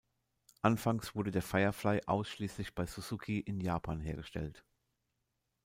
Anfangs 0.63 1.13
wurde 1.13 1.29
der 1.29 1.43
Firefly 1.43 2.01
ausschließlich 2.07 2.73
bei 2.73 2.87
Suzuki 2.87 3.37
in 3.39 3.61
Japan 3.61 3.99
hergestellt. 3.99 4.65